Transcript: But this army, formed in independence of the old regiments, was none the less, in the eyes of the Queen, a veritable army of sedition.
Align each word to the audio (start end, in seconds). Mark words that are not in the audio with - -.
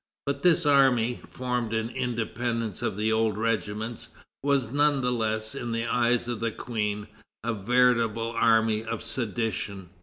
But 0.25 0.41
this 0.41 0.65
army, 0.65 1.19
formed 1.29 1.73
in 1.73 1.89
independence 1.91 2.81
of 2.81 2.95
the 2.95 3.11
old 3.11 3.37
regiments, 3.37 4.07
was 4.41 4.71
none 4.71 5.01
the 5.01 5.11
less, 5.11 5.53
in 5.53 5.73
the 5.73 5.85
eyes 5.85 6.27
of 6.27 6.39
the 6.39 6.49
Queen, 6.49 7.05
a 7.43 7.53
veritable 7.53 8.31
army 8.31 8.83
of 8.83 9.03
sedition. 9.03 9.89